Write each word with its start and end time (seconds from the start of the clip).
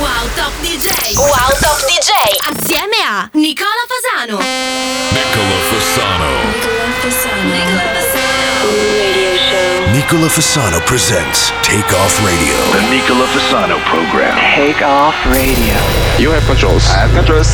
Wow 0.00 0.26
Top 0.34 0.52
DJ. 0.62 1.16
Wow 1.18 1.50
Top 1.60 1.78
DJ. 1.86 2.10
Assieme 2.50 2.96
a 3.06 3.28
Nicola 3.32 3.84
Fasano. 3.86 4.38
Nicola 5.12 5.58
Fasano. 5.70 6.30
Nicola 7.44 7.82
Fasano. 7.92 8.34
Radio 8.96 9.36
show. 9.36 9.92
Nicola 9.92 10.28
Fasano 10.28 10.80
presents 10.84 11.52
Take 11.62 11.94
Off 11.94 12.18
Radio. 12.24 12.56
The 12.72 12.88
Nicola 12.88 13.26
Fasano 13.26 13.78
program. 13.84 14.36
Take 14.56 14.82
off 14.84 15.14
radio. 15.26 15.76
You 16.18 16.30
have 16.32 16.44
controls. 16.46 16.88
I 16.88 17.06
have 17.06 17.12
controls. 17.14 17.48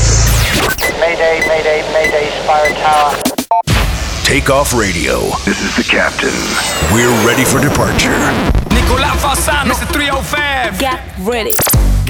Mayday, 0.98 1.40
mayday, 1.46 1.82
mayday, 1.92 2.30
Spire 2.42 2.72
Tower. 2.74 3.29
Take 4.30 4.48
Off 4.48 4.72
Radio. 4.72 5.30
This 5.44 5.60
is 5.60 5.74
the 5.74 5.82
captain. 5.82 6.30
We're 6.94 7.10
ready 7.26 7.44
for 7.44 7.58
departure. 7.58 8.14
Nicola 8.70 9.12
Fassano, 9.16 9.74
Mr. 9.74 9.90
305. 9.90 10.78
Get 10.78 11.00
ready. 11.24 11.50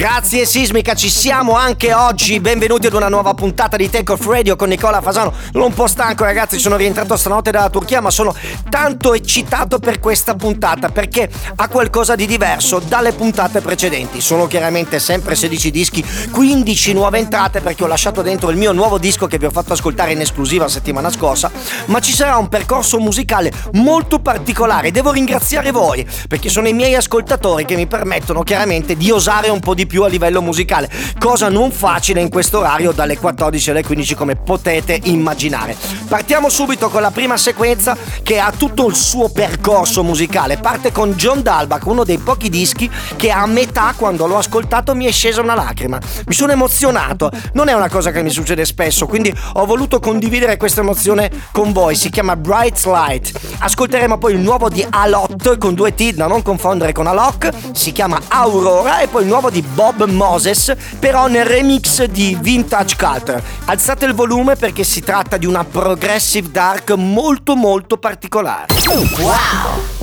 Grazie 0.00 0.46
Sismica, 0.46 0.94
ci 0.94 1.10
siamo 1.10 1.56
anche 1.56 1.92
oggi. 1.92 2.40
Benvenuti 2.40 2.86
ad 2.86 2.94
una 2.94 3.10
nuova 3.10 3.34
puntata 3.34 3.76
di 3.76 3.90
Take 3.90 4.12
Off 4.12 4.24
Radio 4.24 4.56
con 4.56 4.70
Nicola 4.70 5.02
Fasano. 5.02 5.30
Sono 5.52 5.66
un 5.66 5.74
po' 5.74 5.86
stanco, 5.86 6.24
ragazzi. 6.24 6.58
Sono 6.58 6.76
rientrato 6.76 7.18
stanotte 7.18 7.50
dalla 7.50 7.68
Turchia, 7.68 8.00
ma 8.00 8.08
sono 8.08 8.34
tanto 8.70 9.12
eccitato 9.12 9.78
per 9.78 9.98
questa 9.98 10.34
puntata 10.36 10.88
perché 10.88 11.28
ha 11.54 11.68
qualcosa 11.68 12.14
di 12.14 12.24
diverso 12.24 12.78
dalle 12.78 13.12
puntate 13.12 13.60
precedenti. 13.60 14.22
Sono 14.22 14.46
chiaramente 14.46 14.98
sempre 15.00 15.34
16 15.34 15.70
dischi, 15.70 16.02
15 16.30 16.94
nuove 16.94 17.18
entrate 17.18 17.60
perché 17.60 17.84
ho 17.84 17.86
lasciato 17.86 18.22
dentro 18.22 18.48
il 18.48 18.56
mio 18.56 18.72
nuovo 18.72 18.96
disco 18.96 19.26
che 19.26 19.36
vi 19.36 19.44
ho 19.44 19.50
fatto 19.50 19.74
ascoltare 19.74 20.12
in 20.12 20.20
esclusiva 20.22 20.64
la 20.64 20.70
settimana 20.70 21.10
scorsa. 21.10 21.50
Ma 21.86 22.00
ci 22.00 22.09
sarà 22.10 22.36
un 22.36 22.48
percorso 22.48 22.98
musicale 22.98 23.52
molto 23.72 24.20
particolare. 24.20 24.90
Devo 24.90 25.12
ringraziare 25.12 25.70
voi 25.70 26.06
perché 26.28 26.48
sono 26.48 26.68
i 26.68 26.72
miei 26.72 26.94
ascoltatori 26.94 27.64
che 27.64 27.76
mi 27.76 27.86
permettono 27.86 28.42
chiaramente 28.42 28.96
di 28.96 29.10
osare 29.10 29.48
un 29.48 29.60
po' 29.60 29.74
di 29.74 29.86
più 29.86 30.02
a 30.02 30.08
livello 30.08 30.42
musicale, 30.42 30.90
cosa 31.18 31.48
non 31.48 31.70
facile 31.70 32.20
in 32.20 32.28
questo 32.28 32.58
orario 32.58 32.92
dalle 32.92 33.18
14 33.18 33.70
alle 33.70 33.82
15 33.82 34.14
come 34.14 34.36
potete 34.36 34.98
immaginare. 35.04 35.76
Partiamo 36.08 36.48
subito 36.48 36.88
con 36.88 37.02
la 37.02 37.10
prima 37.10 37.36
sequenza 37.36 37.96
che 38.22 38.38
ha 38.38 38.52
tutto 38.56 38.86
il 38.86 38.94
suo 38.94 39.28
percorso 39.28 40.02
musicale. 40.02 40.58
Parte 40.58 40.92
con 40.92 41.12
John 41.12 41.42
Dalbach, 41.42 41.86
uno 41.86 42.04
dei 42.04 42.18
pochi 42.18 42.48
dischi 42.48 42.90
che 43.16 43.30
a 43.30 43.46
metà 43.46 43.94
quando 43.96 44.26
l'ho 44.26 44.38
ascoltato 44.38 44.94
mi 44.94 45.06
è 45.06 45.12
scesa 45.12 45.40
una 45.40 45.54
lacrima. 45.54 45.98
Mi 46.26 46.34
sono 46.34 46.52
emozionato, 46.52 47.30
non 47.52 47.68
è 47.68 47.72
una 47.72 47.88
cosa 47.88 48.10
che 48.10 48.22
mi 48.22 48.30
succede 48.30 48.64
spesso, 48.64 49.06
quindi 49.06 49.34
ho 49.54 49.64
voluto 49.66 50.00
condividere 50.00 50.56
questa 50.56 50.80
emozione 50.80 51.30
con 51.52 51.72
voi. 51.72 51.94
Si 52.00 52.08
chiama 52.08 52.34
Bright 52.34 52.86
Light. 52.86 53.30
Ascolteremo 53.58 54.16
poi 54.16 54.32
il 54.32 54.38
nuovo 54.38 54.70
di 54.70 54.82
Alot 54.88 55.58
con 55.58 55.74
due 55.74 55.92
T 55.94 56.14
da 56.14 56.26
non 56.28 56.40
confondere 56.40 56.92
con 56.92 57.06
Alok, 57.06 57.50
si 57.72 57.92
chiama 57.92 58.18
Aurora 58.28 59.00
e 59.00 59.08
poi 59.08 59.24
il 59.24 59.28
nuovo 59.28 59.50
di 59.50 59.60
Bob 59.60 60.04
Moses, 60.06 60.74
però 60.98 61.26
nel 61.26 61.44
remix 61.44 62.02
di 62.04 62.38
Vintage 62.40 62.96
Culture. 62.96 63.42
Alzate 63.66 64.06
il 64.06 64.14
volume 64.14 64.56
perché 64.56 64.82
si 64.82 65.02
tratta 65.02 65.36
di 65.36 65.44
una 65.44 65.62
progressive 65.62 66.50
dark 66.50 66.92
molto 66.92 67.54
molto 67.54 67.98
particolare. 67.98 68.72
Fasano 68.72 69.99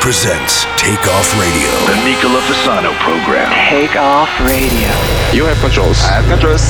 presents 0.00 0.64
Take 0.76 1.06
Off 1.08 1.28
Radio. 1.38 1.70
The 1.86 1.96
Nicola 2.04 2.40
Fasano 2.40 2.92
program. 3.00 3.50
Take 3.68 3.96
off 3.96 4.28
radio. 4.40 4.88
You 5.32 5.44
have 5.44 5.58
controls. 5.58 5.98
I 6.02 6.20
have 6.20 6.26
controls. 6.28 6.62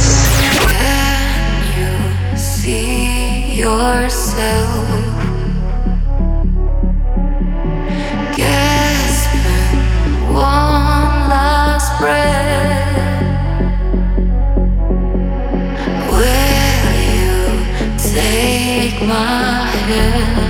see 2.38 3.58
yourself 3.60 4.88
gasping 8.36 10.32
one 10.32 11.28
last 11.28 11.98
breath 12.00 12.96
will 16.12 16.92
you 17.12 17.36
take 17.98 19.02
my 19.06 19.66
hand 19.88 20.47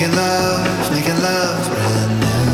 Making 0.00 0.16
love, 0.16 0.90
making 0.92 1.20
love 1.20 1.68
brand 1.68 2.20
new. 2.20 2.52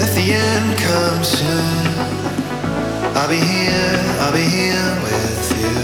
If 0.00 0.14
the 0.14 0.34
end 0.34 0.78
comes 0.78 1.26
soon. 1.26 1.94
I'll 3.16 3.28
be 3.28 3.34
here, 3.34 3.98
I'll 4.20 4.32
be 4.32 4.44
here 4.44 4.94
with 5.02 5.50
you. 5.58 5.74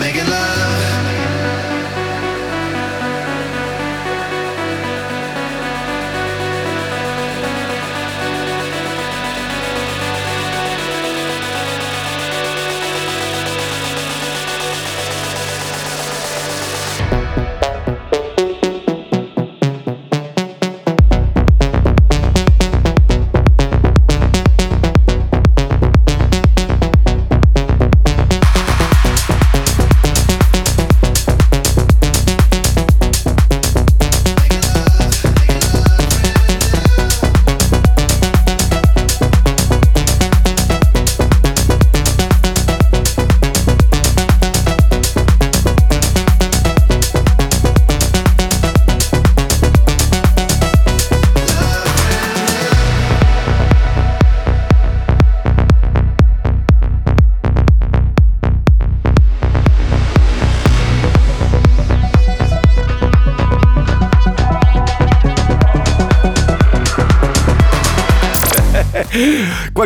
Making 0.00 0.28
love. 0.28 0.91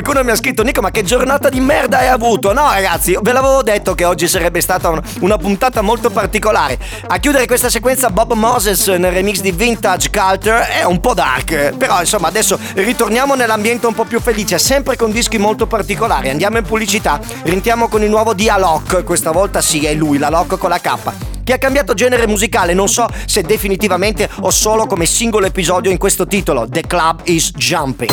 Qualcuno 0.06 0.30
mi 0.30 0.36
ha 0.36 0.40
scritto, 0.40 0.62
Nico, 0.62 0.80
ma 0.80 0.92
che 0.92 1.02
giornata 1.02 1.48
di 1.48 1.58
merda 1.58 1.98
hai 1.98 2.06
avuto? 2.06 2.52
No, 2.52 2.70
ragazzi, 2.70 3.18
ve 3.20 3.32
l'avevo 3.32 3.64
detto 3.64 3.96
che 3.96 4.04
oggi 4.04 4.28
sarebbe 4.28 4.60
stata 4.60 4.88
un- 4.88 5.02
una 5.18 5.36
puntata 5.36 5.82
molto 5.82 6.10
particolare. 6.10 6.78
A 7.08 7.18
chiudere 7.18 7.48
questa 7.48 7.68
sequenza, 7.68 8.08
Bob 8.10 8.34
Moses 8.34 8.86
nel 8.86 9.10
remix 9.10 9.40
di 9.40 9.50
Vintage 9.50 10.10
Culture 10.10 10.68
è 10.68 10.84
un 10.84 11.00
po' 11.00 11.12
dark. 11.12 11.74
Però, 11.76 11.98
insomma, 11.98 12.28
adesso 12.28 12.56
ritorniamo 12.74 13.34
nell'ambiente 13.34 13.88
un 13.88 13.94
po' 13.94 14.04
più 14.04 14.20
felice, 14.20 14.60
sempre 14.60 14.94
con 14.94 15.10
dischi 15.10 15.38
molto 15.38 15.66
particolari. 15.66 16.28
Andiamo 16.28 16.58
in 16.58 16.62
pubblicità, 16.62 17.18
rientriamo 17.42 17.88
con 17.88 18.04
il 18.04 18.08
nuovo 18.08 18.32
Dialog. 18.32 19.02
Questa 19.02 19.32
volta 19.32 19.60
sì, 19.60 19.86
è 19.86 19.92
lui, 19.92 20.18
la 20.18 20.30
Lock 20.30 20.56
con 20.56 20.70
la 20.70 20.78
K. 20.78 21.35
Che 21.46 21.52
ha 21.52 21.58
cambiato 21.58 21.94
genere 21.94 22.26
musicale, 22.26 22.74
non 22.74 22.88
so 22.88 23.06
se 23.24 23.42
definitivamente 23.42 24.28
o 24.40 24.50
solo 24.50 24.86
come 24.86 25.06
singolo 25.06 25.46
episodio 25.46 25.92
in 25.92 25.96
questo 25.96 26.26
titolo, 26.26 26.66
The 26.68 26.80
Club 26.88 27.20
is 27.22 27.52
Jumping. 27.52 28.10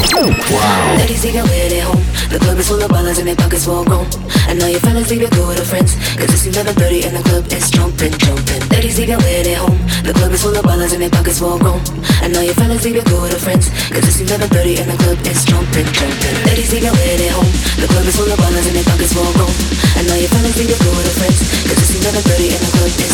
Ladies, 0.95 1.23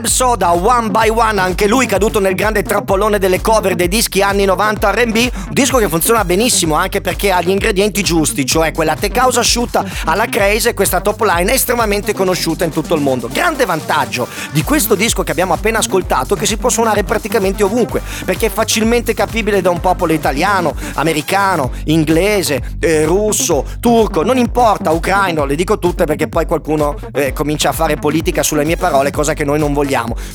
Club 0.00 0.06
Soda, 0.06 0.52
One 0.54 0.88
by 0.88 1.10
One, 1.10 1.38
anche 1.40 1.68
lui 1.68 1.84
caduto 1.84 2.20
nel 2.20 2.34
grande 2.34 2.62
trappolone 2.62 3.18
delle 3.18 3.42
cover 3.42 3.74
dei 3.74 3.88
dischi 3.88 4.22
anni 4.22 4.46
90 4.46 4.90
RB. 4.92 5.30
Disco 5.50 5.76
che 5.76 5.90
funziona 5.90 6.24
benissimo 6.24 6.74
anche 6.74 7.02
perché 7.02 7.30
ha 7.30 7.42
gli 7.42 7.50
ingredienti 7.50 8.02
giusti, 8.02 8.46
cioè 8.46 8.72
quella 8.72 8.94
tech 8.94 9.14
house 9.20 9.40
asciutta 9.40 9.84
alla 10.06 10.24
craze 10.24 10.70
e 10.70 10.74
questa 10.74 11.02
top 11.02 11.20
line 11.20 11.52
estremamente 11.52 12.14
conosciuta 12.14 12.64
in 12.64 12.70
tutto 12.70 12.94
il 12.94 13.02
mondo. 13.02 13.28
Grande 13.30 13.66
vantaggio 13.66 14.26
di 14.52 14.62
questo 14.62 14.94
disco 14.94 15.22
che 15.22 15.32
abbiamo 15.32 15.52
appena 15.52 15.80
ascoltato 15.80 16.34
che 16.34 16.46
si 16.46 16.56
può 16.56 16.70
suonare 16.70 17.04
praticamente 17.04 17.62
ovunque, 17.62 18.00
perché 18.24 18.46
è 18.46 18.50
facilmente 18.50 19.12
capibile 19.12 19.60
da 19.60 19.68
un 19.68 19.80
popolo 19.80 20.14
italiano, 20.14 20.74
americano, 20.94 21.72
inglese, 21.86 22.76
eh, 22.80 23.04
russo, 23.04 23.66
turco, 23.80 24.22
non 24.22 24.38
importa, 24.38 24.92
ucraino, 24.92 25.44
le 25.44 25.56
dico 25.56 25.78
tutte 25.78 26.06
perché 26.06 26.28
poi 26.28 26.46
qualcuno 26.46 26.96
eh, 27.12 27.34
comincia 27.34 27.68
a 27.68 27.72
fare 27.72 27.96
politica 27.96 28.42
sulle 28.42 28.64
mie 28.64 28.76
parole, 28.78 29.10
cosa 29.10 29.34
che 29.34 29.44
noi 29.44 29.58
non 29.58 29.74
vogliamo. 29.74 29.88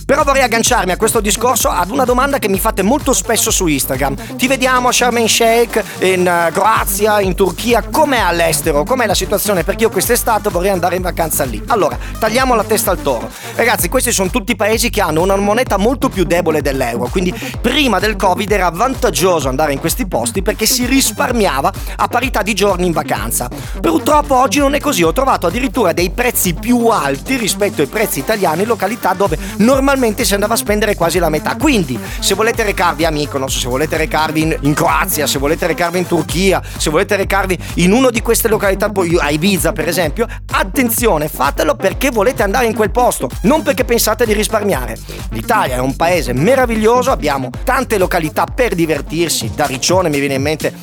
Però 0.05 0.24
vorrei 0.24 0.43
agganciarmi 0.43 0.91
a 0.91 0.97
questo 0.97 1.19
discorso 1.19 1.69
ad 1.69 1.89
una 1.89 2.05
domanda 2.05 2.39
che 2.39 2.50
mi 2.50 2.59
fate 2.59 2.81
molto 2.81 3.13
spesso 3.13 3.51
su 3.51 3.67
Instagram. 3.67 4.35
Ti 4.35 4.47
vediamo 4.47 4.89
a 4.89 4.91
Sharm 4.91 5.17
el 5.17 5.29
Sheikh, 5.29 5.83
in 6.00 6.27
eh, 6.27 6.51
Croazia, 6.51 7.21
in 7.21 7.35
Turchia, 7.35 7.83
com'è 7.83 8.19
all'estero? 8.19 8.83
Com'è 8.83 9.05
la 9.05 9.13
situazione? 9.13 9.63
Perché 9.63 9.83
io 9.83 9.89
quest'estate 9.89 10.50
vorrei 10.50 10.71
andare 10.71 10.95
in 10.95 11.01
vacanza 11.01 11.43
lì. 11.43 11.62
Allora, 11.67 11.97
tagliamo 12.19 12.55
la 12.55 12.63
testa 12.63 12.91
al 12.91 13.01
toro. 13.01 13.29
Ragazzi, 13.55 13.89
questi 13.89 14.12
sono 14.12 14.29
tutti 14.29 14.55
paesi 14.55 14.89
che 14.89 15.01
hanno 15.01 15.21
una 15.21 15.35
moneta 15.35 15.77
molto 15.77 16.09
più 16.09 16.24
debole 16.24 16.62
dell'euro, 16.62 17.07
quindi 17.09 17.33
prima 17.62 18.00
del 18.00 18.15
Covid 18.15 18.51
era 18.51 18.69
vantaggioso 18.69 19.50
andare 19.50 19.74
in 19.74 19.79
questi 19.79 20.07
posti 20.07 20.41
perché 20.41 20.65
si 20.65 20.85
risparmiava 20.85 21.71
a 21.95 22.07
parità 22.07 22.41
di 22.41 22.53
giorni 22.53 22.88
in 22.88 22.91
vacanza. 22.91 23.50
Purtroppo 23.81 24.35
oggi 24.35 24.59
non 24.59 24.74
è 24.75 24.79
così, 24.79 25.03
ho 25.03 25.13
trovato 25.13 25.47
addirittura 25.47 25.93
dei 25.93 26.09
prezzi 26.09 26.53
più 26.53 26.88
alti 26.88 27.38
rispetto 27.38 27.81
ai 27.81 27.88
prezzi 27.88 28.19
italiani 28.19 28.62
in 28.62 28.67
località 28.67 29.13
dove 29.13 29.38
normalmente 29.58 30.25
si 30.25 30.34
andava 30.34 30.54
a 30.54 30.58
spendere 30.58 30.96
quasi 30.96 31.20
la 31.20 31.30
metà. 31.30 31.56
Quindi, 31.56 32.00
se 32.20 32.34
volete 32.34 32.64
recarvi 32.64 33.06
a 33.06 33.12
Mykonos, 33.12 33.60
se 33.60 33.68
volete 33.68 33.98
recarvi 33.98 34.42
in, 34.42 34.58
in 34.62 34.74
Croazia, 34.74 35.28
se 35.28 35.38
volete 35.40 35.68
recarvi 35.68 35.98
in 35.98 36.08
Turchia, 36.08 36.62
se 36.78 36.90
volete 36.90 37.16
recarvi 37.16 37.58
in 37.75 37.92
uno 37.92 38.10
di 38.10 38.22
queste 38.22 38.48
località, 38.48 38.92
a 39.20 39.30
Ibiza 39.30 39.72
per 39.72 39.88
esempio, 39.88 40.28
attenzione, 40.52 41.28
fatelo 41.28 41.75
perché 41.75 42.10
volete 42.10 42.44
andare 42.44 42.66
in 42.66 42.75
quel 42.75 42.92
posto, 42.92 43.30
non 43.42 43.62
perché 43.62 43.84
pensate 43.84 44.25
di 44.25 44.34
risparmiare. 44.34 44.98
L'Italia 45.30 45.75
è 45.75 45.80
un 45.80 45.96
paese 45.96 46.34
meraviglioso, 46.34 47.12
abbiamo 47.12 47.50
tante 47.64 47.98
località 47.98 48.46
per 48.46 48.75
divertirsi, 48.75 49.52
da 49.56 49.66
Riccione 49.66 50.10
mi 50.10 50.20
viene 50.20 50.36
in 50.36 50.42
mente 50.42 50.74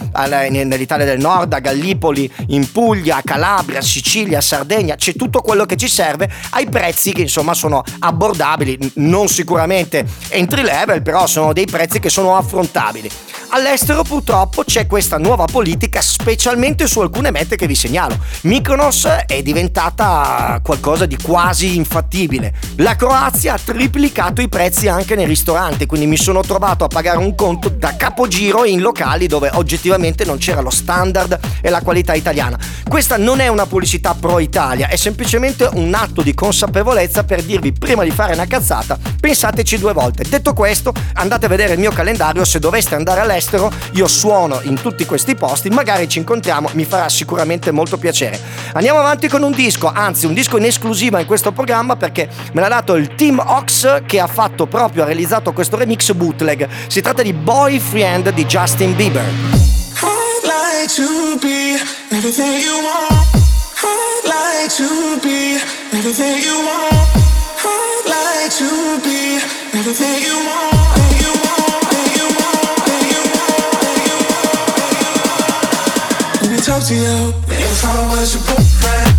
nell'Italia 0.51 1.05
del 1.05 1.21
Nord, 1.21 1.53
a 1.53 1.59
Gallipoli, 1.59 2.31
in 2.49 2.71
Puglia, 2.71 3.17
a 3.17 3.23
Calabria, 3.23 3.81
Sicilia, 3.81 4.41
Sardegna, 4.41 4.95
c'è 4.95 5.15
tutto 5.15 5.41
quello 5.41 5.65
che 5.65 5.77
ci 5.77 5.89
serve 5.89 6.31
ai 6.51 6.69
prezzi 6.69 7.13
che 7.13 7.23
insomma 7.23 7.55
sono 7.55 7.83
abbordabili, 8.01 8.52
n- 8.59 8.91
non 8.95 9.29
sicuramente 9.29 10.07
entry 10.29 10.63
level, 10.63 11.03
però 11.03 11.27
sono 11.27 11.53
dei 11.53 11.67
prezzi 11.67 11.99
che 11.99 12.11
sono 12.11 12.37
affrontabili. 12.37 13.11
All'estero 13.55 14.03
purtroppo 14.03 14.65
c'è 14.65 14.87
questa 14.87 15.19
nuova 15.19 15.45
politica, 15.45 16.01
specialmente 16.01 16.87
su 16.87 17.01
alcune 17.01 17.31
mete 17.31 17.55
che 17.55 17.67
vi 17.67 17.75
segnalo. 17.75 18.19
Mykonos 18.43 19.05
è 19.27 19.43
diventata 19.43 20.59
qualcosa 20.63 21.05
di 21.05 21.19
quasi 21.19 21.77
infattibile. 21.77 22.55
La 22.77 22.97
Croazia 22.97 23.53
ha 23.53 23.59
triplicato 23.59 24.41
i 24.41 24.49
prezzi 24.49 24.89
anche 24.89 25.17
nei 25.17 25.27
ristoranti, 25.27 25.85
quindi 25.85 26.07
mi 26.07 26.17
sono 26.17 26.41
trovato 26.41 26.85
a 26.85 26.89
pagare 26.89 27.19
un 27.19 27.35
conto 27.35 27.69
da 27.69 27.95
capogiro 27.95 28.65
in 28.65 28.81
locali 28.81 29.27
dove 29.27 29.51
oggettivamente 29.53 30.25
non 30.25 30.39
c'era 30.39 30.63
lo 30.63 30.71
standard 30.71 31.39
e 31.61 31.69
la 31.69 31.83
qualità 31.83 32.15
italiana. 32.15 32.59
Questa 32.89 33.19
non 33.19 33.41
è 33.41 33.49
una 33.49 33.67
pubblicità 33.67 34.15
pro 34.19 34.39
Italia, 34.39 34.89
è 34.89 34.97
semplicemente 34.97 35.69
un 35.75 35.93
atto 35.93 36.23
di 36.23 36.33
consapevolezza 36.33 37.25
per 37.25 37.43
dirvi 37.43 37.73
prima 37.73 38.03
di 38.03 38.13
fare 38.13 38.33
una 38.33 38.42
cazzata, 38.47 38.99
pensateci 39.21 39.79
due 39.79 39.93
volte. 39.93 40.25
Detto 40.29 40.53
questo, 40.53 40.93
andate 41.15 41.47
a 41.47 41.49
vedere 41.49 41.75
il 41.75 41.79
mio 41.79 41.91
calendario, 41.91 42.45
se 42.45 42.59
doveste 42.59 42.95
andare 42.95 43.21
all'estero, 43.21 43.71
io 43.93 44.07
suono 44.07 44.61
in 44.63 44.81
tutti 44.81 45.05
questi 45.05 45.35
posti, 45.35 45.69
magari 45.71 46.09
ci 46.09 46.19
incontriamo, 46.19 46.71
mi 46.73 46.85
farà 46.85 47.09
sicuramente 47.09 47.71
molto 47.71 47.97
piacere. 47.97 48.39
Andiamo 48.75 48.99
avanti 48.99 49.29
con 49.29 49.43
un 49.43 49.53
disco, 49.53 49.91
anzi 49.93 50.27
un 50.27 50.35
disco 50.35 50.57
in 50.57 50.65
esclusiva 50.65 51.21
in 51.21 51.27
questo 51.27 51.53
programma 51.53 51.97
perché 51.97 52.29
me 52.53 52.61
l'ha 52.61 52.69
dato 52.69 52.95
il 52.97 53.15
Team 53.15 53.43
Ox 53.45 54.03
che 54.07 54.21
ha 54.21 54.27
fatto 54.27 54.67
proprio, 54.67 55.03
ha 55.03 55.07
realizzato 55.07 55.53
questo 55.53 55.77
remix 55.77 56.13
bootleg. 56.13 56.69
Si 56.87 57.01
tratta 57.01 57.23
di 57.23 57.33
Boyfriend 57.33 58.31
di 58.31 58.45
Justin 58.45 58.95
Bieber. 58.95 59.61
To 60.97 61.39
be 61.39 61.79
everything 62.11 62.61
you 62.61 62.83
want. 62.83 63.13
I'd 63.83 64.23
like 64.27 64.71
to 64.77 65.21
be 65.23 65.61
everything 65.97 66.43
you 66.43 66.67
want. 66.67 67.22
Talk 76.63 76.83
to 76.89 76.95
you. 76.95 77.35
If 77.49 77.85
I 77.85 78.09
was 78.09 78.35
your 78.35 78.43
boyfriend, 78.45 79.12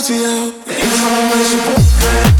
up 0.00 0.06
to 0.06 0.14
you. 0.14 0.52
It's 0.66 1.02
always 1.04 1.52
your 1.52 1.64
boyfriend. 1.64 2.39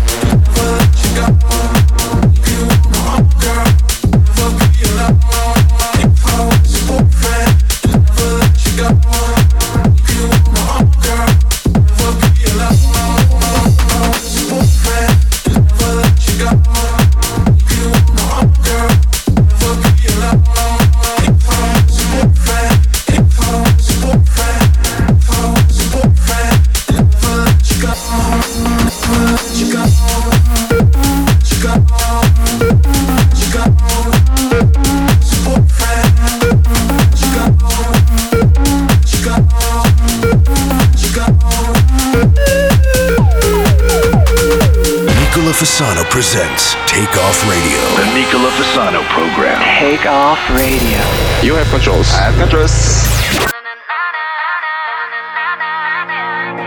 Controls. 51.70 52.11
have 52.11 52.35
Controls. 52.35 52.74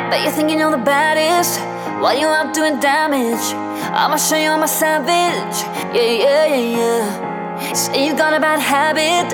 But 0.10 0.24
you 0.24 0.32
think 0.32 0.50
you 0.50 0.56
know 0.56 0.72
the 0.72 0.78
baddest 0.78 1.60
while 2.02 2.18
you 2.18 2.28
out 2.28 2.54
doing 2.54 2.80
damage. 2.80 3.44
I'ma 3.92 4.16
show 4.16 4.38
you 4.38 4.50
I'm 4.50 4.64
a 4.64 4.68
savage. 4.68 5.58
Yeah, 5.94 6.24
yeah, 6.24 6.46
yeah, 6.46 6.78
yeah. 6.80 7.74
Say 7.74 8.08
you 8.08 8.16
got 8.16 8.34
a 8.34 8.40
bad 8.40 8.60
habit, 8.60 9.28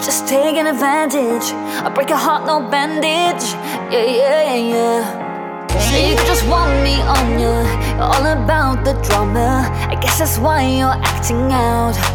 just 0.00 0.26
taking 0.26 0.66
advantage. 0.66 1.52
I 1.84 1.90
break 1.94 2.08
your 2.08 2.18
heart, 2.18 2.46
no 2.46 2.70
bandage. 2.70 3.44
Yeah, 3.92 4.04
yeah, 4.04 4.54
yeah, 4.54 4.74
yeah. 4.74 5.68
Say 5.90 6.10
you 6.10 6.16
just 6.24 6.48
want 6.48 6.72
me 6.82 6.96
on 7.02 7.38
ya. 7.38 7.60
You're 7.92 8.02
all 8.02 8.26
about 8.26 8.86
the 8.86 8.94
drama. 9.06 9.68
I 9.90 10.00
guess 10.00 10.18
that's 10.18 10.38
why 10.38 10.64
you're 10.64 10.96
acting 11.04 11.52
out. 11.52 12.09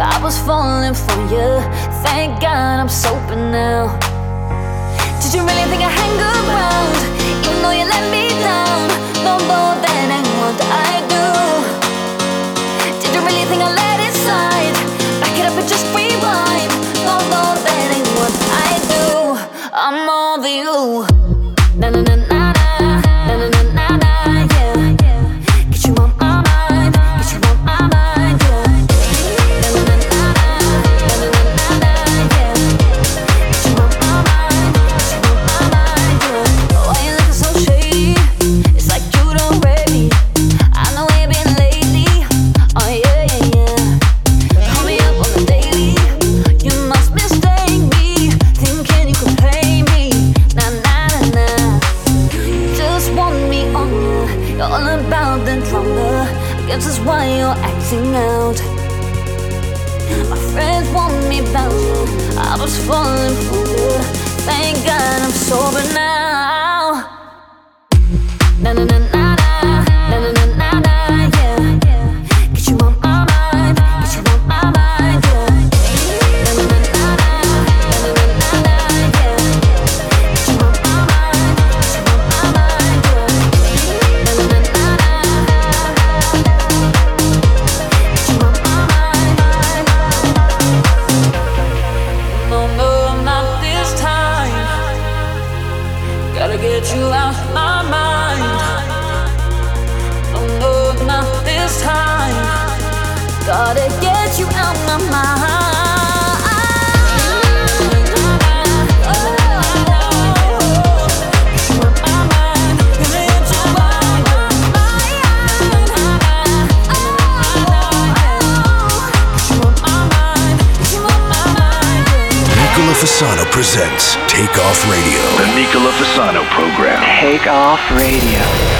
I 0.00 0.22
was 0.22 0.38
falling 0.38 0.94
for 0.94 1.20
you. 1.32 1.48
Thank 2.06 2.40
God 2.40 2.78
I'm 2.78 2.88
sober 2.88 3.34
now. 3.34 3.98
Did 5.20 5.34
you 5.34 5.42
really 5.42 5.66
think 5.70 5.82
I 5.82 5.90
hang 5.90 6.16
around? 6.32 6.98
Even 7.44 7.62
though 7.62 7.76
you 7.80 7.84
let 7.84 8.04
me 8.14 8.28
down, 8.46 8.88
no 9.26 9.34
more 9.50 9.74
than 9.84 10.22
what 10.40 10.58
I 10.86 11.02
do. 11.14 11.24
Did 13.02 13.14
you 13.14 13.20
really 13.26 13.44
think 13.50 13.62
I? 13.62 13.77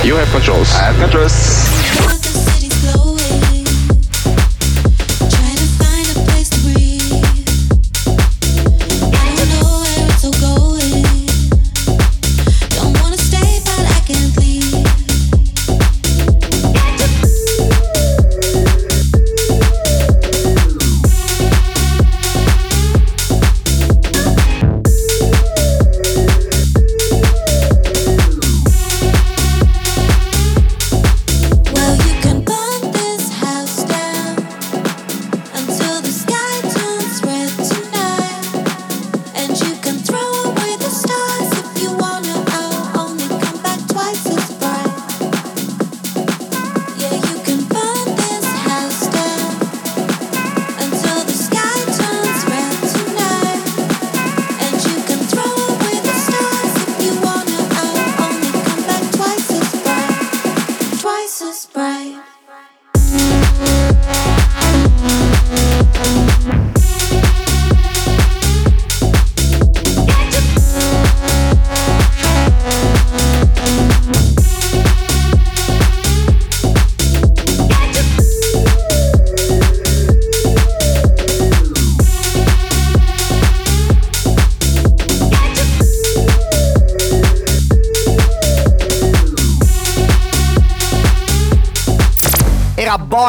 You 0.09 0.16
have 0.16 0.31
controls. 0.31 0.73
I 0.73 0.85
have 0.85 0.97
controls. 0.97 1.68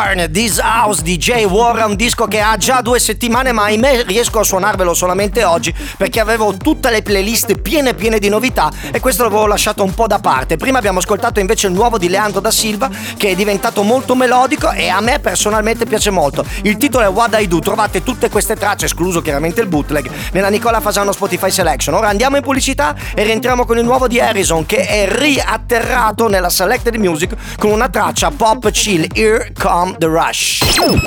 Born, 0.09 0.31
This 0.31 0.57
House 0.57 1.03
di 1.03 1.17
Jay 1.17 1.43
Warren, 1.43 1.91
un 1.91 1.95
disco 1.95 2.25
che 2.25 2.39
ha 2.39 2.57
già 2.57 2.81
due 2.81 2.97
settimane 2.97 3.51
ma 3.51 3.65
ahimè 3.65 4.05
riesco 4.05 4.39
a 4.39 4.43
suonarvelo 4.43 4.95
solamente 4.95 5.43
oggi 5.43 5.71
perché 5.97 6.19
avevo 6.19 6.57
tutte 6.57 6.89
le 6.89 7.03
playlist 7.03 7.59
piene 7.59 7.93
piene 7.93 8.17
di 8.17 8.27
novità 8.27 8.71
e 8.91 8.99
questo 8.99 9.21
l'avevo 9.21 9.45
lasciato 9.45 9.83
un 9.83 9.93
po' 9.93 10.07
da 10.07 10.17
parte. 10.17 10.57
Prima 10.57 10.79
abbiamo 10.79 10.97
ascoltato 10.97 11.39
invece 11.39 11.67
il 11.67 11.73
nuovo 11.73 11.99
di 11.99 12.09
Leandro 12.09 12.39
da 12.39 12.49
Silva 12.49 12.89
che 13.17 13.29
è 13.29 13.35
diventato 13.35 13.83
molto 13.83 14.15
melodico 14.15 14.71
e 14.71 14.89
a 14.89 14.99
me 14.99 15.19
personalmente 15.19 15.85
piace 15.85 16.09
molto. 16.09 16.43
Il 16.63 16.77
titolo 16.77 17.05
è 17.05 17.09
What 17.09 17.39
I 17.39 17.47
Do, 17.47 17.59
trovate 17.59 18.01
tutte 18.01 18.29
queste 18.29 18.55
tracce, 18.55 18.85
escluso 18.85 19.21
chiaramente 19.21 19.61
il 19.61 19.67
bootleg, 19.67 20.09
nella 20.31 20.49
Nicola 20.49 20.79
Fasano 20.79 21.11
Spotify 21.11 21.51
Selection. 21.51 21.93
Ora 21.93 22.07
andiamo 22.07 22.35
in 22.35 22.41
pubblicità 22.41 22.95
e 23.13 23.23
rientriamo 23.23 23.63
con 23.63 23.77
il 23.77 23.83
nuovo 23.83 24.07
di 24.07 24.19
Harrison 24.19 24.65
che 24.65 24.87
è 24.87 25.07
riatterrato 25.07 26.27
nella 26.27 26.49
Selected 26.49 26.95
Music 26.95 27.35
con 27.59 27.69
una 27.69 27.89
traccia 27.89 28.31
pop 28.31 28.71
chill 28.71 29.05
Here 29.13 29.51
Come 29.53 29.97
the 29.99 30.09
Rush. 30.09 30.61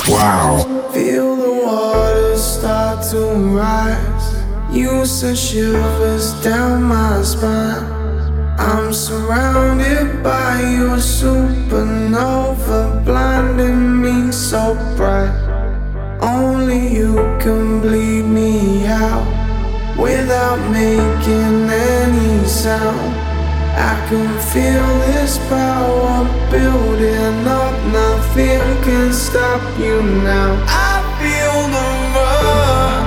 Wow. 0.06 0.90
Feel 0.92 1.36
the 1.36 1.52
water 1.64 2.36
start 2.36 3.02
to 3.10 3.32
rise. 3.56 4.42
You 4.70 5.06
send 5.06 5.38
shivers 5.38 6.34
down 6.44 6.82
my 6.82 7.22
spine. 7.22 7.86
I'm 8.58 8.92
surrounded 8.92 10.22
by 10.22 10.60
your 10.76 10.98
supernova, 10.98 13.02
blinding 13.04 14.02
me 14.02 14.30
so 14.30 14.74
bright. 14.96 15.32
Only 16.20 16.88
you 16.88 17.14
can 17.40 17.80
bleed 17.80 18.24
me 18.24 18.86
out 18.86 19.26
without 19.98 20.58
making 20.70 21.70
any 21.70 22.46
sound. 22.46 23.11
I 23.74 24.06
can 24.08 24.38
feel 24.52 24.98
this 25.06 25.38
power 25.48 26.24
building 26.50 27.46
up, 27.46 27.74
nothing 27.92 28.60
can 28.84 29.12
stop 29.12 29.62
you 29.78 30.02
now. 30.02 30.62
I 30.68 31.02
feel 31.18 31.68
the 31.74 31.86
rush. 32.14 33.02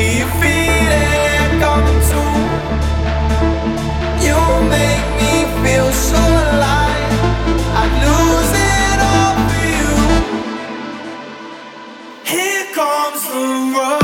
It 0.00 1.50
coming 1.60 2.02
too? 2.10 2.32
You 4.26 4.38
make 4.68 5.06
me 5.18 5.32
feel 5.62 5.90
so 5.92 6.18
alive. 6.18 7.12
I'd 7.80 7.92
lose 8.04 8.52
it 8.74 8.98
all 9.10 9.34
for 9.48 9.64
you. 9.80 9.94
Here 12.24 12.66
comes 12.74 13.22
the 13.28 13.42
rush. 13.76 13.97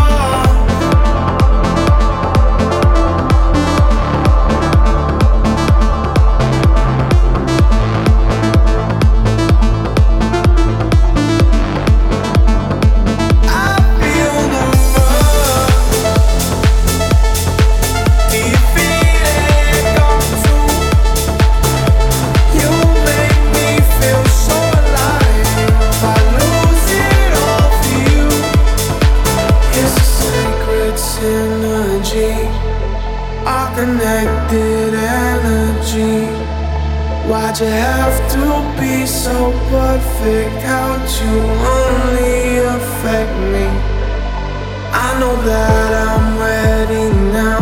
That 45.44 45.92
I'm 46.08 46.38
ready 46.38 47.12
now. 47.32 47.60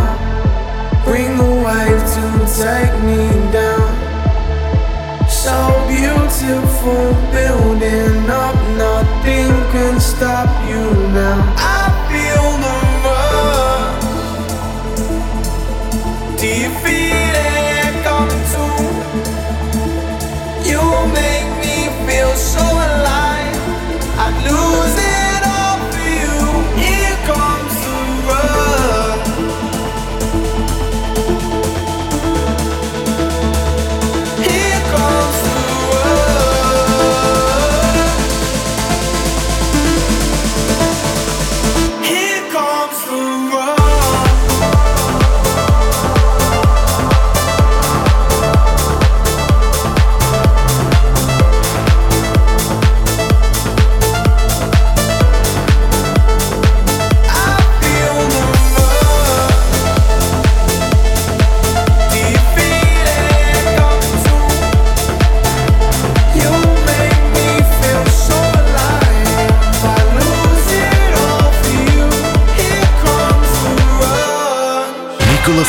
Bring 1.04 1.36
the 1.36 1.52
wave 1.66 2.02
to 2.14 2.24
take 2.62 2.94
me 3.02 3.26
down. 3.50 3.90
So 5.28 5.56
beautiful, 5.88 7.12
building 7.32 8.30
up, 8.30 8.54
nothing 8.78 9.50
can 9.72 9.98
stop 9.98 10.61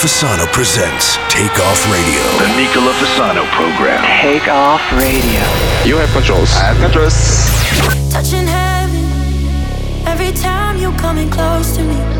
Fasano 0.04 0.46
presents 0.52 1.16
Take 1.30 1.58
Off 1.63 1.89
Radio. 1.89 2.20
The 2.38 2.54
Nicola 2.58 2.92
Fasano 2.92 3.46
program. 3.52 4.04
Take 4.22 4.50
off 4.50 4.82
radio. 4.92 5.39
You 5.86 5.96
have 5.96 6.12
controls. 6.12 6.52
I 6.56 6.74
have 6.74 6.78
controls. 6.82 7.16
Touching 8.12 8.46
heaven 8.46 10.06
every 10.06 10.34
time 10.34 10.78
you 10.78 10.92
coming 10.98 11.30
close 11.30 11.78
to 11.78 11.84
me. 11.86 12.12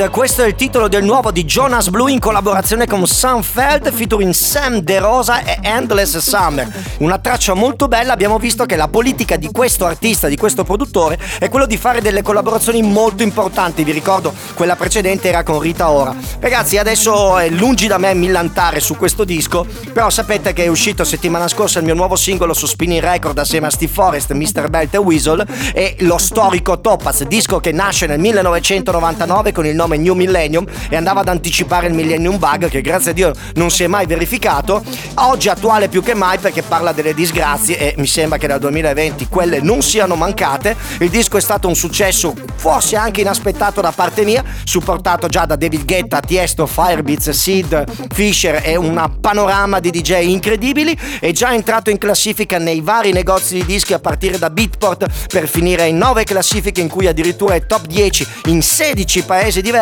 Inside, 0.00 0.08
questo 0.08 0.42
è 0.42 0.46
il 0.46 0.54
titolo 0.54 0.88
del 0.88 1.04
nuovo 1.04 1.30
di 1.30 1.44
Jonas 1.44 1.90
Blue 1.90 2.10
in 2.10 2.20
collaborazione 2.20 2.86
con 2.86 3.06
Sam 3.06 3.42
Feld 3.42 3.92
featuring 3.92 4.32
Sam 4.32 4.78
De 4.78 4.98
Rosa 4.98 5.42
e 5.42 5.58
Endless 5.60 6.16
Summer. 6.16 6.72
Una 6.98 7.18
traccia 7.18 7.52
molto 7.52 7.86
bella, 7.86 8.14
abbiamo 8.14 8.38
visto 8.38 8.64
che 8.64 8.76
la 8.76 8.88
politica 8.88 9.36
di 9.36 9.50
questo 9.52 9.84
artista, 9.84 10.28
di 10.28 10.36
questo 10.36 10.64
produttore, 10.64 11.18
è 11.38 11.50
quello 11.50 11.66
di 11.66 11.76
fare 11.76 12.00
delle 12.00 12.22
collaborazioni 12.22 12.80
molto 12.82 13.22
importanti. 13.22 13.84
Vi 13.84 13.92
ricordo, 13.92 14.32
quella 14.54 14.76
precedente 14.76 15.28
era 15.28 15.42
con 15.42 15.60
Rita 15.60 15.90
Ora. 15.90 16.14
Ragazzi, 16.38 16.78
adesso 16.78 17.36
è 17.36 17.50
lungi 17.50 17.86
da 17.86 17.98
me 17.98 18.14
millantare 18.14 18.80
su 18.80 18.96
questo 18.96 19.24
disco, 19.24 19.66
però 19.92 20.08
sapete 20.08 20.54
che 20.54 20.64
è 20.64 20.68
uscito 20.68 21.04
settimana 21.04 21.48
scorsa 21.48 21.78
il 21.78 21.84
mio 21.84 21.94
nuovo 21.94 22.16
singolo 22.16 22.54
su 22.54 22.66
Spinning 22.66 23.02
Record 23.02 23.36
assieme 23.38 23.66
a 23.66 23.70
Steve 23.70 23.92
Forrest, 23.92 24.32
Mr. 24.32 24.68
Belt 24.68 24.94
e 24.94 24.98
Weasel 24.98 25.46
e 25.74 25.96
lo 26.00 26.16
storico 26.16 26.80
Topaz, 26.80 27.24
disco 27.24 27.60
che 27.60 27.72
nasce 27.72 28.06
nel 28.06 28.18
1999 28.18 29.52
con 29.52 29.66
il 29.66 29.74
nome 29.74 29.88
New 29.96 30.14
Millennium 30.14 30.66
e 30.88 30.96
andava 30.96 31.20
ad 31.20 31.28
anticipare 31.28 31.86
il 31.86 31.94
Millennium 31.94 32.38
Bug 32.38 32.68
che 32.68 32.80
grazie 32.80 33.10
a 33.10 33.14
Dio 33.14 33.32
non 33.54 33.70
si 33.70 33.82
è 33.82 33.86
mai 33.86 34.06
verificato. 34.06 34.82
Oggi 35.14 35.48
attuale 35.48 35.88
più 35.88 36.02
che 36.02 36.14
mai 36.14 36.38
perché 36.38 36.62
parla 36.62 36.92
delle 36.92 37.14
disgrazie 37.14 37.78
e 37.78 37.94
mi 37.98 38.06
sembra 38.06 38.38
che 38.38 38.46
dal 38.46 38.58
2020 38.58 39.28
quelle 39.28 39.60
non 39.60 39.82
siano 39.82 40.14
mancate. 40.14 40.76
Il 40.98 41.10
disco 41.10 41.36
è 41.36 41.40
stato 41.40 41.68
un 41.68 41.74
successo 41.74 42.34
forse 42.56 42.96
anche 42.96 43.20
inaspettato 43.20 43.80
da 43.80 43.92
parte 43.92 44.24
mia, 44.24 44.44
supportato 44.64 45.28
già 45.28 45.44
da 45.46 45.56
David 45.56 45.84
Guetta, 45.84 46.20
Tiesto, 46.20 46.66
Firebeats, 46.66 47.30
Sid, 47.30 47.84
Fisher 48.12 48.60
e 48.64 48.76
una 48.76 49.08
panorama 49.08 49.80
di 49.80 49.90
DJ 49.90 50.28
incredibili. 50.28 50.96
È 51.18 51.30
già 51.32 51.52
entrato 51.52 51.90
in 51.90 51.98
classifica 51.98 52.58
nei 52.58 52.80
vari 52.80 53.12
negozi 53.12 53.54
di 53.54 53.64
dischi 53.64 53.92
a 53.92 53.98
partire 53.98 54.38
da 54.38 54.50
Beatport 54.50 55.28
per 55.28 55.48
finire 55.48 55.86
in 55.86 55.96
9 55.96 56.24
classifiche 56.24 56.80
in 56.80 56.88
cui 56.88 57.06
addirittura 57.06 57.54
è 57.54 57.66
top 57.66 57.86
10 57.86 58.26
in 58.46 58.62
16 58.62 59.22
paesi 59.24 59.60
diversi. 59.60 59.79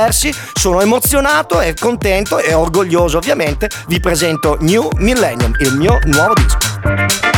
Sono 0.52 0.80
emozionato 0.80 1.60
e 1.60 1.74
contento 1.74 2.38
e 2.38 2.54
orgoglioso 2.54 3.18
ovviamente. 3.18 3.68
Vi 3.88 3.98
presento 4.00 4.56
New 4.60 4.88
Millennium, 4.96 5.54
il 5.58 5.74
mio 5.74 5.98
nuovo 6.04 6.34
disco. 6.34 7.37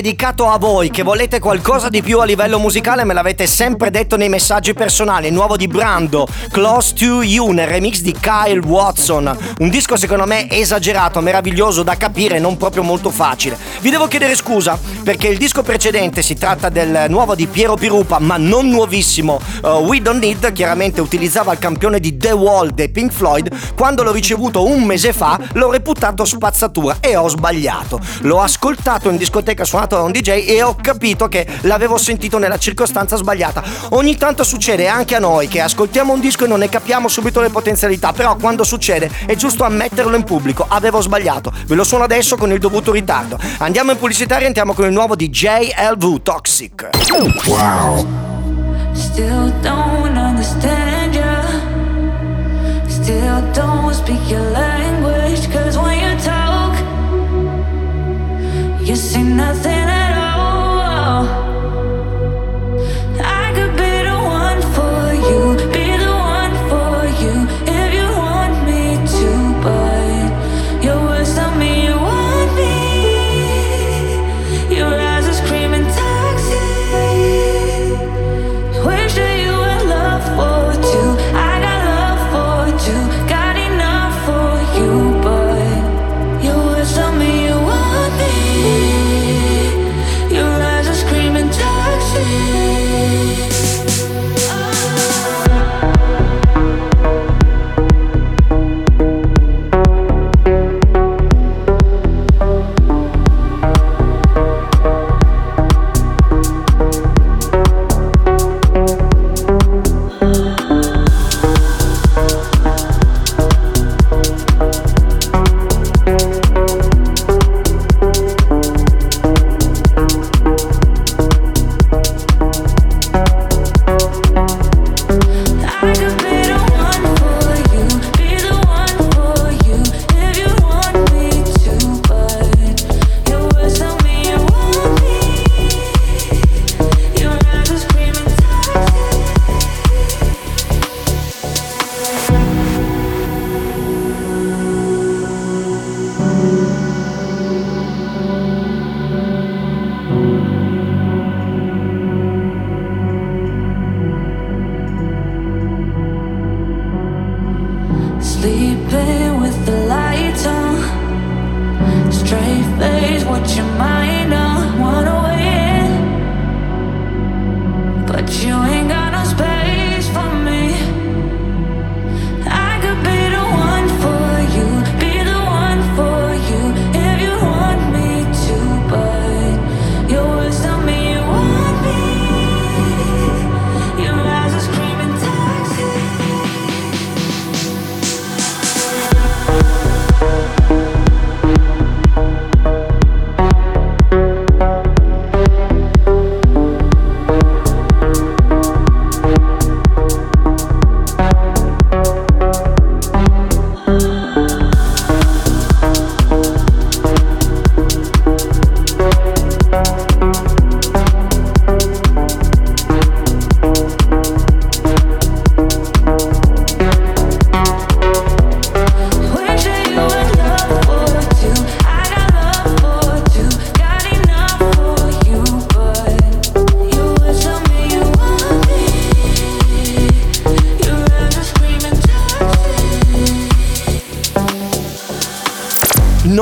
Dedicato 0.00 0.48
a 0.48 0.58
voi 0.58 0.90
che 0.90 1.02
volete 1.02 1.40
qualcosa 1.40 1.88
di 1.88 2.02
più 2.02 2.20
a 2.20 2.24
livello 2.24 2.60
musicale, 2.60 3.02
me 3.02 3.14
l'avete 3.14 3.48
sempre 3.48 3.90
detto 3.90 4.16
nei 4.16 4.28
messaggi 4.28 4.72
personali. 4.72 5.26
Il 5.26 5.32
nuovo 5.32 5.56
di 5.56 5.66
Brando, 5.66 6.28
Close 6.52 6.94
to 6.94 7.20
You, 7.24 7.50
nel 7.50 7.66
remix 7.66 8.00
di 8.00 8.12
Kyle 8.12 8.60
Watson. 8.60 9.36
Un 9.58 9.68
disco 9.68 9.96
secondo 9.96 10.24
me 10.24 10.48
esagerato, 10.50 11.20
meraviglioso 11.20 11.82
da 11.82 11.96
capire, 11.96 12.38
non 12.38 12.56
proprio 12.56 12.84
molto 12.84 13.10
facile. 13.10 13.58
Vi 13.80 13.90
devo 13.90 14.06
chiedere 14.06 14.36
scusa 14.36 14.78
perché 15.02 15.26
il 15.26 15.36
disco 15.36 15.64
precedente 15.64 16.22
si 16.22 16.34
tratta 16.34 16.68
del 16.68 17.06
nuovo 17.08 17.34
di 17.34 17.48
Piero 17.48 17.74
Pirupa, 17.74 18.20
ma 18.20 18.36
non 18.36 18.68
nuovissimo. 18.68 19.40
uh, 19.62 19.68
We 19.78 20.00
Don't 20.00 20.22
Need, 20.22 20.52
chiaramente 20.52 21.00
utilizzava 21.00 21.50
il 21.52 21.58
campione 21.58 21.98
di 21.98 22.16
The 22.16 22.32
Wall 22.32 22.70
dei 22.70 22.88
Pink 22.88 23.10
Floyd. 23.10 23.74
Quando 23.74 24.04
l'ho 24.04 24.12
ricevuto 24.12 24.64
un 24.64 24.84
mese 24.84 25.12
fa 25.12 25.40
l'ho 25.54 25.72
reputato 25.72 26.24
spazzatura 26.24 26.98
e 27.00 27.16
ho 27.16 27.26
sbagliato. 27.26 27.98
L'ho 28.20 28.40
ascoltato 28.40 29.10
in 29.10 29.16
discoteca 29.16 29.64
suonato 29.64 29.86
da 29.96 30.02
un 30.02 30.12
DJ 30.12 30.44
e 30.46 30.62
ho 30.62 30.76
capito 30.80 31.28
che 31.28 31.46
l'avevo 31.62 31.96
sentito 31.98 32.38
nella 32.38 32.58
circostanza 32.58 33.16
sbagliata. 33.16 33.62
Ogni 33.90 34.16
tanto 34.16 34.44
succede 34.44 34.88
anche 34.88 35.14
a 35.14 35.18
noi 35.18 35.48
che 35.48 35.60
ascoltiamo 35.60 36.12
un 36.12 36.20
disco 36.20 36.44
e 36.44 36.48
non 36.48 36.60
ne 36.60 36.68
capiamo 36.68 37.08
subito 37.08 37.40
le 37.40 37.50
potenzialità, 37.50 38.12
però 38.12 38.36
quando 38.36 38.64
succede 38.64 39.10
è 39.26 39.34
giusto 39.34 39.64
ammetterlo 39.64 40.16
in 40.16 40.24
pubblico. 40.24 40.66
Avevo 40.68 41.00
sbagliato. 41.00 41.52
Ve 41.66 41.74
lo 41.74 41.84
suono 41.84 42.04
adesso 42.04 42.36
con 42.36 42.52
il 42.52 42.58
dovuto 42.58 42.92
ritardo. 42.92 43.38
Andiamo 43.58 43.92
in 43.92 43.98
pubblicità 43.98 44.38
e 44.38 44.44
entriamo 44.44 44.74
con 44.74 44.86
il 44.86 44.92
nuovo 44.92 45.14
di 45.14 45.28
JLV 45.28 46.22
Toxic. 46.22 46.90
Still 48.94 49.52
don't 49.62 50.16
understand 50.16 51.14
ya. 51.14 51.44
Still 52.88 53.42
don't 53.52 53.94
speak 53.94 54.28
your 54.28 54.50
language. 54.50 55.48
Cause 55.52 55.78
when 55.78 55.98
you 56.00 56.16
talk, 56.18 56.76
you 58.80 58.96
say 58.96 59.22
nothing 59.22 59.67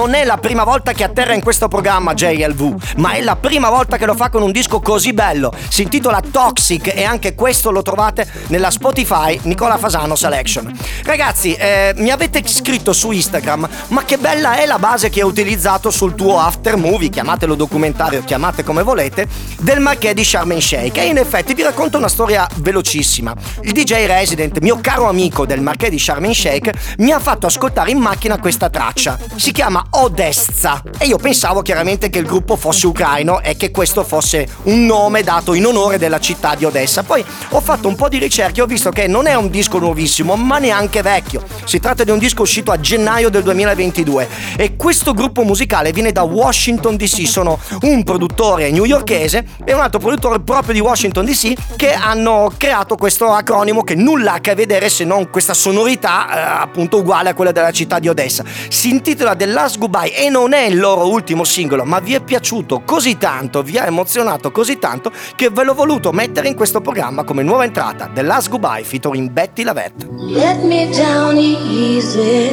non 0.06 0.14
è 0.14 0.24
la 0.24 0.36
prima 0.36 0.62
volta 0.62 0.92
che 0.92 1.02
atterra 1.02 1.34
in 1.34 1.42
questo 1.42 1.66
programma 1.66 2.14
JLV, 2.14 2.94
ma 2.98 3.14
è 3.14 3.22
la 3.22 3.34
prima 3.34 3.70
volta 3.70 3.96
che 3.96 4.06
lo 4.06 4.14
fa 4.14 4.30
con 4.30 4.40
un 4.40 4.52
disco 4.52 4.78
così 4.78 5.12
bello. 5.12 5.52
Si 5.68 5.82
intitola 5.82 6.20
Toxic 6.20 6.92
e 6.94 7.02
anche 7.02 7.34
questo 7.34 7.72
lo 7.72 7.82
trovate 7.82 8.24
nella 8.46 8.70
Spotify 8.70 9.36
Nicola 9.42 9.76
Fasano 9.76 10.14
Selection. 10.14 10.72
Ragazzi, 11.02 11.54
eh, 11.54 11.92
mi 11.96 12.10
avete 12.10 12.40
scritto 12.46 12.92
su 12.92 13.10
Instagram, 13.10 13.68
ma 13.88 14.04
che 14.04 14.16
bella 14.16 14.58
è 14.58 14.66
la 14.66 14.78
base 14.78 15.10
che 15.10 15.22
hai 15.22 15.26
utilizzato 15.26 15.90
sul 15.90 16.14
tuo 16.14 16.38
after 16.38 16.76
movie, 16.76 17.08
chiamatelo 17.08 17.56
documentario, 17.56 18.22
chiamate 18.22 18.62
come 18.62 18.84
volete, 18.84 19.26
del 19.58 19.80
Marché 19.80 20.14
di 20.14 20.22
Sharm 20.22 20.56
Sheikh. 20.56 20.98
E 20.98 21.06
in 21.06 21.18
effetti 21.18 21.52
vi 21.52 21.64
racconto 21.64 21.98
una 21.98 22.08
storia 22.08 22.46
velocissima. 22.58 23.34
Il 23.62 23.72
DJ 23.72 24.06
Resident, 24.06 24.60
mio 24.60 24.78
caro 24.80 25.08
amico 25.08 25.46
del 25.46 25.62
Marché 25.62 25.90
di 25.90 25.98
Sharm 25.98 26.30
Sheikh, 26.30 26.94
mi 26.98 27.10
ha 27.10 27.18
fatto 27.18 27.46
ascoltare 27.46 27.90
in 27.90 27.98
macchina 27.98 28.38
questa 28.38 28.70
traccia. 28.70 29.18
Si 29.34 29.50
chiama 29.50 29.84
Odessa 29.98 30.82
e 30.98 31.06
io 31.06 31.16
pensavo 31.16 31.62
chiaramente 31.62 32.10
che 32.10 32.18
il 32.18 32.26
gruppo 32.26 32.56
fosse 32.56 32.86
ucraino 32.86 33.40
e 33.40 33.56
che 33.56 33.70
questo 33.70 34.04
fosse 34.04 34.46
un 34.64 34.84
nome 34.84 35.22
dato 35.22 35.54
in 35.54 35.64
onore 35.64 35.96
della 35.96 36.20
città 36.20 36.54
di 36.54 36.66
Odessa. 36.66 37.02
Poi 37.02 37.24
ho 37.50 37.60
fatto 37.62 37.88
un 37.88 37.94
po' 37.94 38.10
di 38.10 38.18
ricerche 38.18 38.60
e 38.60 38.62
ho 38.62 38.66
visto 38.66 38.90
che 38.90 39.06
non 39.06 39.26
è 39.26 39.34
un 39.34 39.48
disco 39.48 39.78
nuovissimo, 39.78 40.36
ma 40.36 40.58
neanche 40.58 41.00
vecchio. 41.00 41.42
Si 41.64 41.80
tratta 41.80 42.04
di 42.04 42.10
un 42.10 42.18
disco 42.18 42.42
uscito 42.42 42.72
a 42.72 42.78
gennaio 42.78 43.30
del 43.30 43.42
2022 43.42 44.28
e 44.56 44.76
questo 44.76 45.14
gruppo 45.14 45.44
musicale 45.44 45.92
viene 45.92 46.12
da 46.12 46.22
Washington 46.24 46.96
DC. 46.96 47.26
Sono 47.26 47.58
un 47.82 48.04
produttore 48.04 48.70
newyorkese 48.70 49.46
e 49.64 49.72
un 49.72 49.80
altro 49.80 49.98
produttore 49.98 50.40
proprio 50.40 50.74
di 50.74 50.80
Washington 50.80 51.24
DC 51.24 51.76
che 51.76 51.94
hanno 51.94 52.52
creato 52.54 52.96
questo 52.96 53.32
acronimo 53.32 53.82
che 53.82 53.94
nulla 53.94 54.32
ha 54.32 54.34
a 54.36 54.40
che 54.40 54.54
vedere 54.54 54.90
se 54.90 55.04
non 55.04 55.30
questa 55.30 55.54
sonorità 55.54 56.28
eh, 56.28 56.62
appunto 56.62 56.98
uguale 56.98 57.30
a 57.30 57.34
quella 57.34 57.52
della 57.52 57.72
città 57.72 57.98
di 57.98 58.08
Odessa. 58.08 58.44
Si 58.68 58.90
intitola 58.90 59.34
The 59.34 59.46
Last 59.46 59.84
Goodbye 59.86 60.16
e 60.16 60.28
non 60.30 60.52
è 60.52 60.62
il 60.62 60.80
loro 60.80 61.08
ultimo 61.08 61.44
singolo, 61.44 61.84
ma 61.84 62.00
vi 62.00 62.14
è 62.14 62.20
piaciuto 62.20 62.82
così 62.84 63.16
tanto, 63.18 63.62
vi 63.62 63.78
ha 63.78 63.86
emozionato 63.86 64.50
così 64.50 64.80
tanto 64.80 65.12
che 65.36 65.48
ve 65.48 65.62
l'ho 65.62 65.74
voluto 65.74 66.10
mettere 66.10 66.48
in 66.48 66.56
questo 66.56 66.80
programma 66.80 67.22
come 67.22 67.44
nuova 67.44 67.62
entrata. 67.62 68.10
The 68.12 68.22
Last 68.22 68.48
Goodbye 68.48 68.82
featuring 68.82 69.30
Betty 69.30 69.62
Lavette. 69.62 70.08
Let 70.10 70.64
me 70.64 70.90
down 70.90 71.36
easy. 71.36 72.50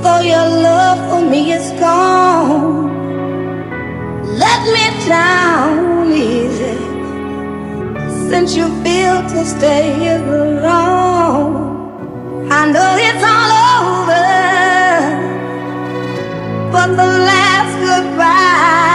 For 0.00 0.22
your 0.22 0.48
love 0.48 1.06
for 1.10 1.22
me 1.22 1.54
is 1.54 1.70
gone. 1.78 2.88
Let 4.38 4.62
me 4.72 5.06
down 5.06 6.10
easy. 6.10 6.78
Since 8.30 8.56
you 8.56 8.70
feel 8.82 9.22
to 9.34 9.44
stay 9.44 10.14
alone. 10.14 11.68
I 12.50 12.64
know 12.72 12.96
it's 12.96 13.22
all 13.22 13.50
over. 13.84 14.39
But 16.72 16.86
the 16.86 17.04
last 17.04 17.74
goodbye. 17.82 18.89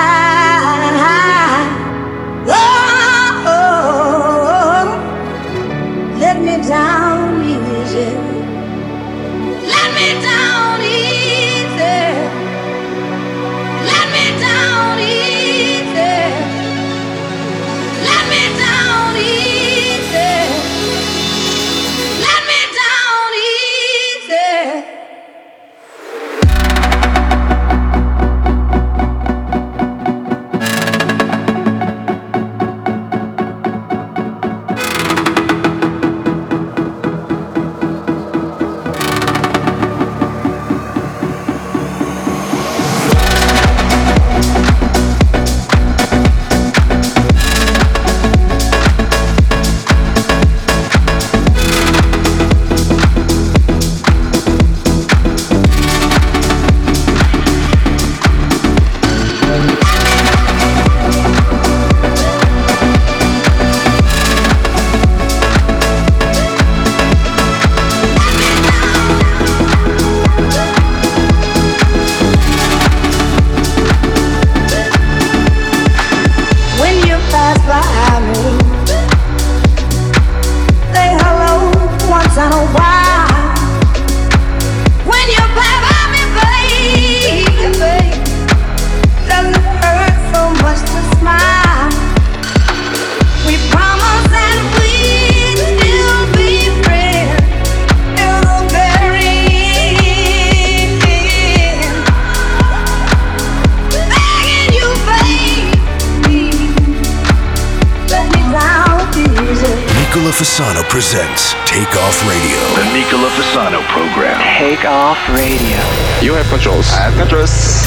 You 116.26 116.34
have 116.34 116.50
controls. 116.50 116.92
I 116.92 117.02
have 117.02 117.14
controls. 117.14 117.85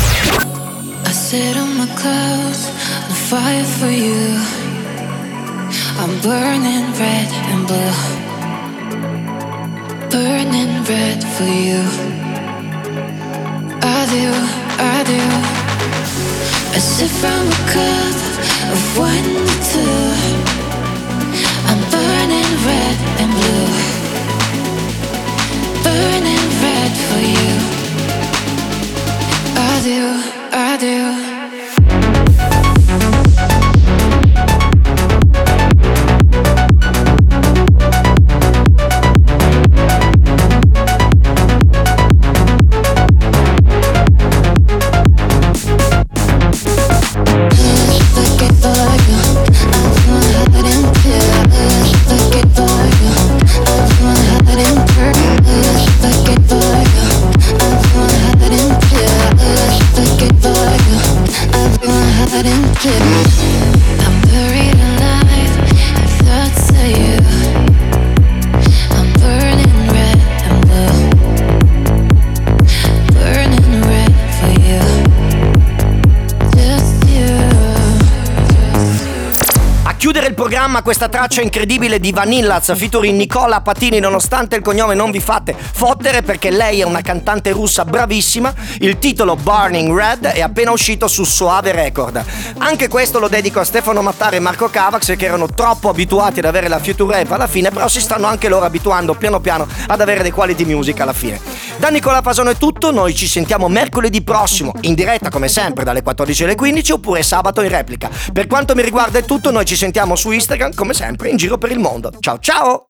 Questa 80.89 81.11
traccia 81.11 81.43
incredibile 81.43 82.01
di 82.01 82.13
Vanillaz 82.13 82.75
featuring 82.75 83.15
Nicola 83.15 83.61
Patini 83.61 83.99
nonostante 83.99 84.57
il 84.57 84.63
cognome 84.63 84.95
non 84.95 85.11
vi 85.11 85.21
fate 85.21 85.55
fottere 85.55 86.23
perché 86.23 86.49
lei 86.51 86.81
è 86.81 86.85
una 86.85 87.03
cantante 87.03 87.51
russa 87.51 87.85
bravissima. 87.85 88.55
Il 88.79 88.99
titolo 88.99 89.37
Burning 89.37 89.95
Red 89.95 90.25
è 90.25 90.41
appena 90.41 90.71
uscito 90.71 91.07
su 91.07 91.25
Soave 91.25 91.73
Record. 91.73 92.25
Anche 92.57 92.89
questo 92.89 93.19
lo 93.19 93.29
dedico 93.29 93.61
a 93.61 93.65
Stefano 93.65 94.01
Mattare 94.01 94.37
e 94.37 94.41
Marco 94.41 94.71
Cavax 94.71 95.15
che 95.15 95.27
erano 95.27 95.49
troppo 95.49 95.91
abituati 95.91 96.39
ad 96.39 96.47
avere 96.47 96.69
la 96.69 96.79
future 96.79 97.19
rap 97.19 97.33
alla 97.33 97.47
fine, 97.47 97.71
però 97.71 97.87
si 97.87 98.01
stanno 98.01 98.27
anche 98.27 98.49
loro 98.49 98.65
abituando 98.65 99.13
piano 99.13 99.41
piano 99.41 99.67
ad 99.89 100.01
avere 100.01 100.23
dei 100.23 100.31
quality 100.31 100.65
music 100.65 100.99
alla 101.01 101.13
fine. 101.13 101.39
Da 101.79 101.91
Nicola 101.91 102.23
Fasano 102.23 102.51
è 102.51 102.57
tutto, 102.57 102.91
noi 102.91 103.15
ci 103.15 103.29
sentiamo 103.29 103.69
mercoledì 103.69 104.23
prossimo 104.23 104.73
in 104.81 104.95
diretta 104.95 105.31
come 105.31 105.47
sempre 105.47 105.85
dalle 105.85 106.03
14 106.03 106.43
alle 106.43 106.57
15 106.57 106.93
oppure 106.93 107.23
sabato 107.23 107.63
in 107.63 107.69
replica. 107.69 108.11
Per 108.33 108.49
quanto 108.49 108.75
mi 108.75 108.83
riguarda 108.83 109.21
è 109.21 109.25
tutto, 109.25 109.53
noi 109.53 109.65
ci 109.65 109.77
sentiamo 109.77 110.17
su 110.17 110.33
Instagram 110.33 110.75
come 110.75 110.93
sempre 110.93 111.29
in 111.29 111.37
giro 111.37 111.57
per 111.57 111.71
il 111.71 111.79
mondo. 111.79 112.13
Ciao 112.19 112.39
ciao! 112.41 112.88